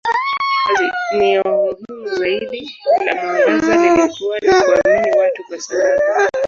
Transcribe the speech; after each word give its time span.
Azimio 0.69 1.41
muhimu 1.45 2.15
zaidi 2.17 2.71
la 3.05 3.15
mwangaza 3.15 3.75
lilikuwa 3.75 4.39
ni 4.39 4.49
kuamini 4.53 5.17
watu 5.19 5.43
kwa 5.47 5.59
sababu. 5.61 6.01